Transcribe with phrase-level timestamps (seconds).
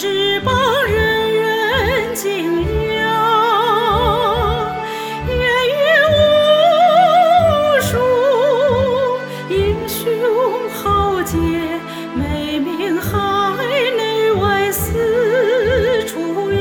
[0.00, 2.62] 只邦人人敬
[2.94, 3.04] 仰，
[5.28, 5.36] 烟
[5.68, 5.78] 云
[6.16, 7.98] 无数，
[9.50, 10.08] 英雄
[10.70, 11.36] 豪杰
[12.14, 13.12] 美名，海
[13.94, 16.58] 内外四处扬。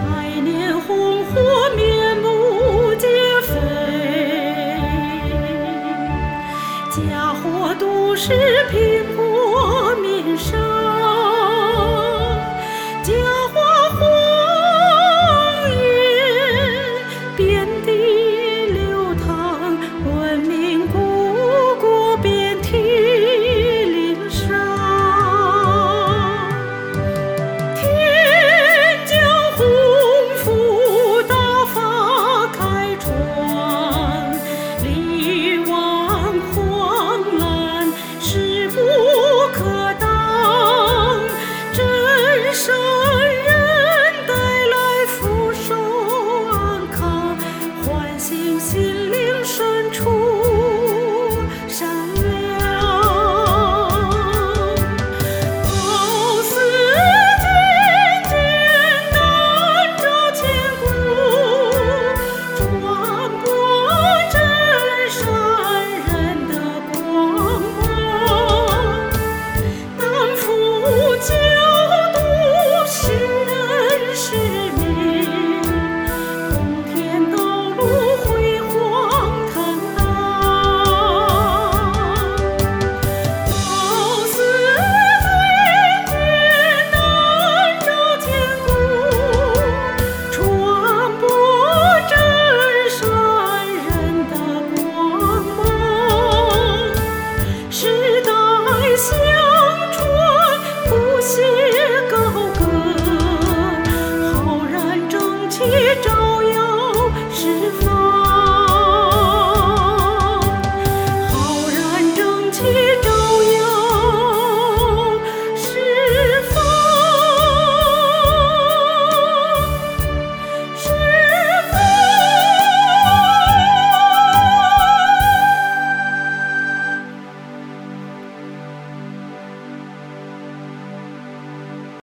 [0.00, 0.08] 百
[0.42, 3.06] 年红火，面目皆
[3.42, 3.52] 非，
[6.90, 8.32] 家国都是
[8.70, 9.19] 贫。
[35.00, 35.49] you.